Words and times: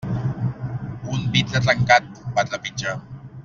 Un 1.17 1.21
vidre 1.35 1.61
trencat, 1.67 2.11
va 2.39 2.47
trepitjar. 2.51 2.99